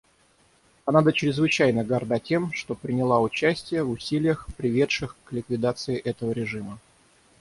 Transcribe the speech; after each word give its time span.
Канада 0.83 1.13
чрезвычайно 1.13 1.83
горда 1.83 2.17
тем, 2.19 2.51
что 2.53 2.73
приняла 2.73 3.21
участие 3.21 3.83
в 3.83 3.91
усилиях, 3.91 4.47
приведших 4.57 5.15
к 5.25 5.31
ликвидации 5.31 5.95
этого 5.95 6.31
режима. 6.31 6.79